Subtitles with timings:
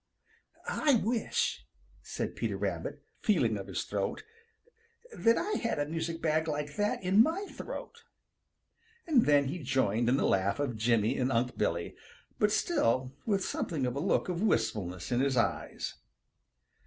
[0.67, 1.63] "I wish,"
[2.01, 4.23] said Peter Rabbit, feeling of his throat,
[5.13, 8.03] "that I had a music bag like that in my throat."
[9.05, 11.95] And then he joined in the laugh of Jimmy and Unc' Billy,
[12.39, 15.93] but still with something of a look of wistfulness in his eyes.